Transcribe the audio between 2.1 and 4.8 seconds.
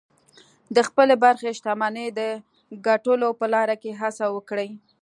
د ګټلو په لاره کې هڅه وکړئ